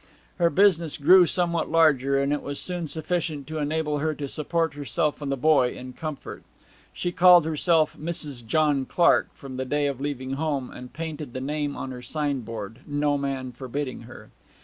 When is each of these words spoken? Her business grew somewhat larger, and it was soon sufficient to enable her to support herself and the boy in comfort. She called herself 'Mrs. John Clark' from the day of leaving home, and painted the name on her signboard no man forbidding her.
Her 0.39 0.49
business 0.49 0.97
grew 0.97 1.27
somewhat 1.27 1.69
larger, 1.69 2.19
and 2.19 2.33
it 2.33 2.41
was 2.41 2.59
soon 2.59 2.87
sufficient 2.87 3.45
to 3.45 3.59
enable 3.59 3.99
her 3.99 4.15
to 4.15 4.27
support 4.27 4.73
herself 4.73 5.21
and 5.21 5.31
the 5.31 5.37
boy 5.37 5.75
in 5.77 5.93
comfort. 5.93 6.41
She 6.91 7.11
called 7.11 7.45
herself 7.45 7.95
'Mrs. 7.95 8.43
John 8.43 8.85
Clark' 8.87 9.31
from 9.35 9.57
the 9.57 9.63
day 9.65 9.85
of 9.85 10.01
leaving 10.01 10.33
home, 10.33 10.71
and 10.71 10.91
painted 10.91 11.33
the 11.33 11.39
name 11.39 11.75
on 11.75 11.91
her 11.91 12.01
signboard 12.01 12.79
no 12.87 13.15
man 13.15 13.51
forbidding 13.51 14.01
her. 14.09 14.31